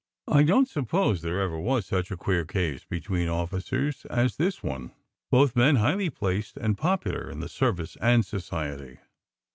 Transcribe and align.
I 0.27 0.41
don 0.41 0.65
t 0.65 0.71
suppose 0.71 1.21
there 1.21 1.39
ever 1.39 1.59
was 1.59 1.85
such 1.85 2.09
a 2.09 2.17
queer 2.17 2.43
case 2.43 2.83
between 2.85 3.27
officers 3.29 4.03
as 4.05 4.37
this 4.37 4.63
one; 4.63 4.93
both 5.29 5.55
men 5.55 5.75
highly 5.75 6.09
placed 6.09 6.57
and 6.57 6.75
popular 6.75 7.29
in 7.29 7.39
the 7.39 7.47
service 7.47 7.97
and 8.01 8.25
society. 8.25 8.97